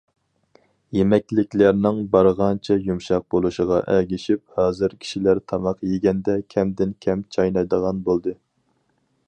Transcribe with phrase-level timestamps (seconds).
[0.97, 8.35] يېمەكلىكلەرنىڭ بارغانچە يۇمشاق بولۇشىغا ئەگىشىپ، ھازىر كىشىلەر تاماق يېگەندە كەمدىن- كەم چاينايدىغان بولدى.